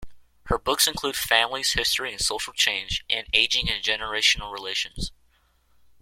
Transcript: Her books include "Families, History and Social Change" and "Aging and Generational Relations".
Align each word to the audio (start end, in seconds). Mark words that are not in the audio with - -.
Her 0.47 0.57
books 0.57 0.87
include 0.87 1.15
"Families, 1.15 1.73
History 1.73 2.11
and 2.11 2.19
Social 2.19 2.53
Change" 2.53 3.05
and 3.07 3.27
"Aging 3.33 3.69
and 3.69 3.83
Generational 3.83 4.51
Relations". 4.51 5.11